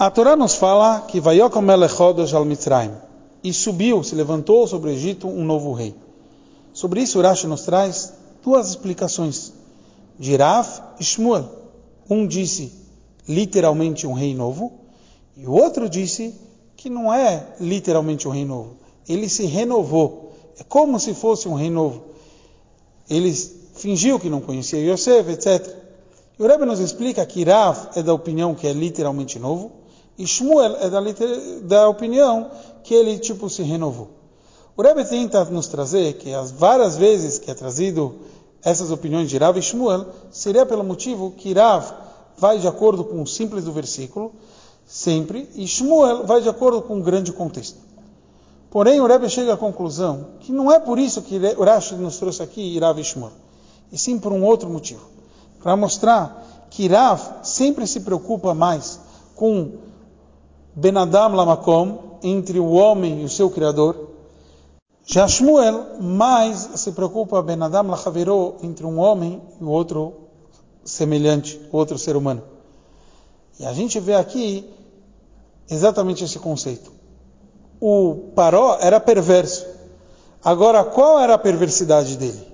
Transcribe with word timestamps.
A 0.00 0.10
Torá 0.10 0.34
nos 0.34 0.54
fala 0.54 1.02
que 1.02 1.20
Vayokom 1.20 1.60
Melechodosh 1.60 2.32
al 2.32 2.46
e 3.44 3.52
subiu, 3.52 4.02
se 4.02 4.14
levantou 4.14 4.66
sobre 4.66 4.88
o 4.88 4.92
Egito 4.94 5.28
um 5.28 5.44
novo 5.44 5.74
rei. 5.74 5.94
Sobre 6.72 7.02
isso, 7.02 7.18
Urashi 7.18 7.46
nos 7.46 7.64
traz 7.64 8.14
duas 8.42 8.70
explicações 8.70 9.52
de 10.18 10.34
Rav 10.36 10.66
e 10.98 11.04
Shmuel. 11.04 11.44
Um 12.08 12.26
disse 12.26 12.72
literalmente 13.28 14.06
um 14.06 14.14
rei 14.14 14.34
novo 14.34 14.72
e 15.36 15.46
o 15.46 15.52
outro 15.52 15.86
disse 15.86 16.34
que 16.78 16.88
não 16.88 17.12
é 17.12 17.48
literalmente 17.60 18.26
um 18.26 18.30
rei 18.30 18.46
novo. 18.46 18.76
Ele 19.06 19.28
se 19.28 19.44
renovou. 19.44 20.32
É 20.58 20.64
como 20.64 20.98
se 20.98 21.12
fosse 21.12 21.46
um 21.46 21.54
rei 21.54 21.68
novo. 21.68 22.04
Ele 23.06 23.30
fingiu 23.74 24.18
que 24.18 24.30
não 24.30 24.40
conhecia 24.40 24.80
Yosef, 24.80 25.30
etc. 25.30 25.76
E 26.38 26.42
o 26.42 26.46
Rebbe 26.46 26.64
nos 26.64 26.80
explica 26.80 27.26
que 27.26 27.44
Rav 27.44 27.90
é 27.94 28.02
da 28.02 28.14
opinião 28.14 28.54
que 28.54 28.66
é 28.66 28.72
literalmente 28.72 29.38
novo 29.38 29.79
e 30.20 30.26
Shmuel 30.26 30.76
é 30.76 30.90
da, 30.90 31.00
da 31.62 31.88
opinião 31.88 32.50
que 32.84 32.92
ele 32.92 33.18
tipo 33.18 33.48
se 33.48 33.62
renovou. 33.62 34.10
O 34.76 34.82
Rebbe 34.82 35.02
tenta 35.06 35.42
nos 35.46 35.66
trazer 35.66 36.18
que 36.18 36.34
as 36.34 36.50
várias 36.50 36.94
vezes 36.94 37.38
que 37.38 37.50
é 37.50 37.54
trazido 37.54 38.16
essas 38.62 38.90
opiniões 38.90 39.30
de 39.30 39.38
Rav 39.38 39.58
e 39.58 39.62
Shmuel 39.62 40.04
seria 40.30 40.66
pelo 40.66 40.84
motivo 40.84 41.30
que 41.30 41.54
Rav 41.54 41.90
vai 42.36 42.58
de 42.58 42.68
acordo 42.68 43.02
com 43.02 43.22
o 43.22 43.26
simples 43.26 43.64
do 43.64 43.72
versículo, 43.72 44.32
sempre, 44.86 45.48
e 45.54 45.66
Shmuel 45.66 46.26
vai 46.26 46.42
de 46.42 46.50
acordo 46.50 46.82
com 46.82 46.98
o 46.98 47.02
grande 47.02 47.32
contexto. 47.32 47.78
Porém, 48.70 49.00
o 49.00 49.06
Rebbe 49.06 49.28
chega 49.30 49.54
à 49.54 49.56
conclusão 49.56 50.26
que 50.40 50.52
não 50.52 50.70
é 50.70 50.78
por 50.78 50.98
isso 50.98 51.22
que 51.22 51.38
Rashi 51.38 51.94
nos 51.94 52.18
trouxe 52.18 52.42
aqui 52.42 52.78
Rav 52.78 53.00
e 53.00 53.04
Shmuel, 53.04 53.32
e 53.90 53.96
sim 53.96 54.18
por 54.18 54.32
um 54.32 54.44
outro 54.44 54.68
motivo. 54.68 55.08
Para 55.62 55.74
mostrar 55.76 56.66
que 56.68 56.88
Rav 56.88 57.20
sempre 57.42 57.86
se 57.86 58.00
preocupa 58.00 58.52
mais 58.52 59.00
com 59.34 59.89
Benadam 60.74 61.34
Lamakom, 61.34 62.18
entre 62.22 62.58
o 62.58 62.72
homem 62.72 63.22
e 63.22 63.24
o 63.24 63.28
seu 63.28 63.50
Criador. 63.50 64.08
Já 65.04 65.26
Shmuel 65.26 66.00
mais 66.00 66.58
se 66.76 66.92
preocupa 66.92 67.42
Benadam 67.42 67.88
Lachaveró, 67.88 68.56
entre 68.62 68.86
um 68.86 68.98
homem 68.98 69.42
e 69.60 69.64
o 69.64 69.68
outro 69.68 70.14
semelhante, 70.84 71.60
outro 71.72 71.98
ser 71.98 72.16
humano. 72.16 72.42
E 73.58 73.66
a 73.66 73.72
gente 73.72 73.98
vê 73.98 74.14
aqui 74.14 74.68
exatamente 75.68 76.24
esse 76.24 76.38
conceito. 76.38 76.92
O 77.80 78.30
Paró 78.34 78.78
era 78.80 79.00
perverso. 79.00 79.66
Agora, 80.44 80.84
qual 80.84 81.20
era 81.20 81.34
a 81.34 81.38
perversidade 81.38 82.16
dele? 82.16 82.46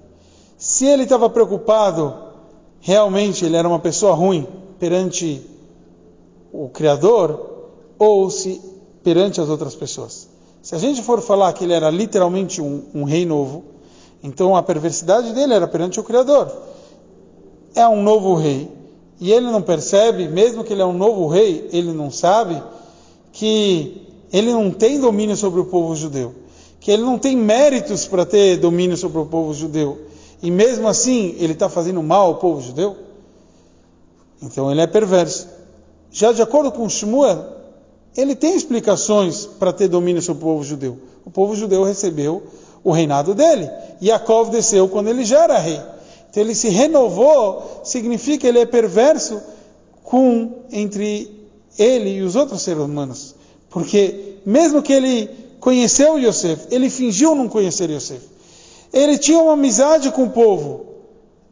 Se 0.58 0.86
ele 0.86 1.02
estava 1.02 1.28
preocupado, 1.28 2.14
realmente 2.80 3.44
ele 3.44 3.56
era 3.56 3.68
uma 3.68 3.78
pessoa 3.78 4.14
ruim 4.14 4.46
perante 4.78 5.44
o 6.52 6.68
Criador, 6.68 7.55
ou 7.98 8.30
se 8.30 8.60
perante 9.02 9.40
as 9.40 9.48
outras 9.48 9.74
pessoas. 9.74 10.28
Se 10.62 10.74
a 10.74 10.78
gente 10.78 11.02
for 11.02 11.20
falar 11.20 11.52
que 11.52 11.64
ele 11.64 11.72
era 11.72 11.90
literalmente 11.90 12.60
um, 12.60 12.82
um 12.92 13.04
rei 13.04 13.24
novo, 13.24 13.64
então 14.22 14.56
a 14.56 14.62
perversidade 14.62 15.32
dele 15.32 15.54
era 15.54 15.68
perante 15.68 16.00
o 16.00 16.02
Criador. 16.02 16.50
É 17.74 17.86
um 17.86 18.02
novo 18.02 18.34
rei 18.34 18.68
e 19.20 19.32
ele 19.32 19.46
não 19.46 19.62
percebe, 19.62 20.28
mesmo 20.28 20.64
que 20.64 20.72
ele 20.72 20.82
é 20.82 20.86
um 20.86 20.92
novo 20.92 21.26
rei, 21.28 21.68
ele 21.72 21.92
não 21.92 22.10
sabe 22.10 22.62
que 23.32 24.02
ele 24.32 24.52
não 24.52 24.70
tem 24.70 25.00
domínio 25.00 25.36
sobre 25.36 25.60
o 25.60 25.66
povo 25.66 25.94
judeu, 25.94 26.34
que 26.80 26.90
ele 26.90 27.02
não 27.02 27.18
tem 27.18 27.36
méritos 27.36 28.06
para 28.06 28.26
ter 28.26 28.56
domínio 28.56 28.96
sobre 28.96 29.18
o 29.18 29.26
povo 29.26 29.54
judeu, 29.54 29.98
e 30.42 30.50
mesmo 30.50 30.86
assim 30.88 31.34
ele 31.38 31.52
está 31.52 31.68
fazendo 31.68 32.02
mal 32.02 32.26
ao 32.26 32.34
povo 32.36 32.60
judeu. 32.60 32.96
Então 34.42 34.70
ele 34.70 34.80
é 34.80 34.86
perverso. 34.86 35.48
Já 36.10 36.32
de 36.32 36.42
acordo 36.42 36.70
com 36.70 36.88
Shmuel, 36.88 37.55
ele 38.16 38.34
tem 38.34 38.56
explicações 38.56 39.46
para 39.46 39.72
ter 39.72 39.88
domínio 39.88 40.22
sobre 40.22 40.42
o 40.42 40.46
povo 40.46 40.64
judeu. 40.64 40.98
O 41.24 41.30
povo 41.30 41.54
judeu 41.54 41.84
recebeu 41.84 42.42
o 42.82 42.90
reinado 42.90 43.34
dele. 43.34 43.68
Yaakov 44.02 44.50
desceu 44.50 44.88
quando 44.88 45.08
ele 45.08 45.24
já 45.24 45.44
era 45.44 45.58
rei. 45.58 45.80
Então 46.30 46.42
ele 46.42 46.54
se 46.54 46.68
renovou, 46.68 47.82
significa 47.84 48.38
que 48.38 48.46
ele 48.46 48.60
é 48.60 48.66
perverso 48.66 49.40
com 50.02 50.62
entre 50.70 51.30
ele 51.78 52.10
e 52.10 52.22
os 52.22 52.36
outros 52.36 52.62
seres 52.62 52.82
humanos. 52.82 53.34
Porque 53.68 54.36
mesmo 54.46 54.82
que 54.82 54.92
ele 54.92 55.28
conheceu 55.60 56.18
Yosef, 56.18 56.68
ele 56.70 56.88
fingiu 56.88 57.34
não 57.34 57.48
conhecer 57.48 57.90
Yosef. 57.90 58.20
Ele 58.92 59.18
tinha 59.18 59.38
uma 59.40 59.54
amizade 59.54 60.10
com 60.10 60.24
o 60.24 60.30
povo. 60.30 60.86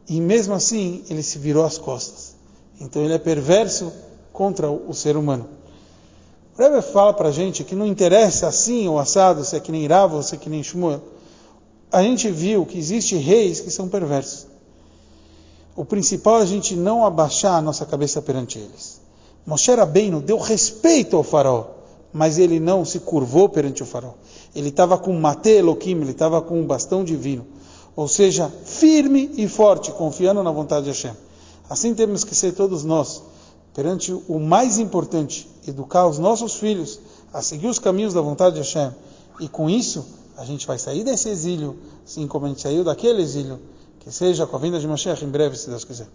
E 0.07 0.21
mesmo 0.21 0.53
assim, 0.53 1.03
ele 1.09 1.21
se 1.21 1.37
virou 1.37 1.65
as 1.65 1.77
costas. 1.77 2.35
Então 2.79 3.03
ele 3.03 3.13
é 3.13 3.19
perverso 3.19 3.91
contra 4.31 4.69
o 4.69 4.93
ser 4.93 5.17
humano. 5.17 5.47
O 6.57 6.61
Rebbe 6.61 6.81
fala 6.81 7.13
para 7.13 7.27
a 7.29 7.31
gente 7.31 7.65
que 7.65 7.75
não 7.75 7.85
interessa 7.85 8.47
assim 8.47 8.87
ou 8.87 8.97
assado, 8.97 9.43
se 9.43 9.57
é 9.57 9.59
que 9.59 9.73
nem 9.73 9.85
Rava 9.87 10.15
ou 10.15 10.23
se 10.23 10.35
é 10.35 10.37
que 10.37 10.49
nem 10.49 10.63
Shmuel. 10.63 11.01
A 11.91 12.01
gente 12.01 12.29
viu 12.31 12.65
que 12.65 12.77
existe 12.77 13.15
reis 13.17 13.59
que 13.59 13.69
são 13.69 13.89
perversos. 13.89 14.47
O 15.75 15.83
principal 15.83 16.39
é 16.39 16.43
a 16.43 16.45
gente 16.45 16.73
não 16.73 17.05
abaixar 17.05 17.55
a 17.55 17.61
nossa 17.61 17.85
cabeça 17.85 18.21
perante 18.21 18.57
eles. 18.57 19.01
Moshe 19.45 19.69
Rabbeinu 19.69 20.21
deu 20.21 20.37
respeito 20.37 21.17
ao 21.17 21.23
faraó, 21.23 21.65
mas 22.13 22.37
ele 22.39 22.57
não 22.57 22.85
se 22.85 23.01
curvou 23.01 23.49
perante 23.49 23.83
o 23.83 23.85
faraó. 23.85 24.13
Ele 24.55 24.69
estava 24.69 24.97
com 24.97 25.11
mate 25.11 25.49
Elohim, 25.49 26.01
ele 26.01 26.11
estava 26.11 26.41
com 26.41 26.61
um 26.61 26.65
bastão 26.65 27.03
divino. 27.03 27.45
Ou 27.97 28.07
seja, 28.07 28.49
firme 28.63 29.29
e 29.35 29.47
forte, 29.49 29.91
confiando 29.91 30.41
na 30.41 30.51
vontade 30.51 30.85
de 30.85 30.91
Hashem. 30.91 31.13
Assim 31.69 31.93
temos 31.93 32.23
que 32.23 32.33
ser 32.33 32.53
todos 32.53 32.85
nós 32.85 33.21
perante 33.75 34.13
o 34.13 34.39
mais 34.39 34.79
importante, 34.79 35.47
educar 35.67 36.07
os 36.07 36.17
nossos 36.17 36.55
filhos 36.55 36.97
a 37.33 37.41
seguir 37.41 37.67
os 37.67 37.77
caminhos 37.77 38.13
da 38.13 38.21
vontade 38.21 38.55
de 38.55 38.61
Hashem. 38.61 38.95
E 39.41 39.49
com 39.49 39.69
isso, 39.69 40.05
a 40.37 40.45
gente 40.45 40.65
vai 40.65 40.79
sair 40.79 41.03
desse 41.03 41.27
exílio, 41.27 41.77
assim 42.05 42.25
como 42.25 42.45
a 42.45 42.49
gente 42.49 42.61
saiu 42.61 42.85
daquele 42.85 43.21
exílio, 43.21 43.59
que 43.99 44.09
seja 44.09 44.47
com 44.47 44.55
a 44.55 44.59
vinda 44.59 44.79
de 44.79 44.87
Mashiach 44.87 45.23
em 45.25 45.27
breve, 45.27 45.57
se 45.57 45.69
Deus 45.69 45.83
quiser. 45.83 46.07